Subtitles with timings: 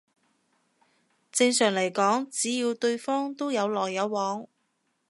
[1.31, 4.47] 正常嚟講只要對方都有來有往